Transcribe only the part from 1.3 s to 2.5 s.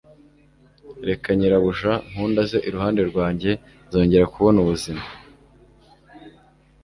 nyirabuja nkunda